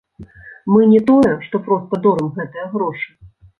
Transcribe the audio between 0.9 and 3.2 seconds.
не тое, што проста дорым гэтыя грошы.